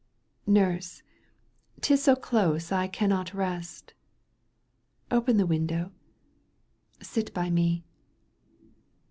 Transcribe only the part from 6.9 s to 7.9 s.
sit by me."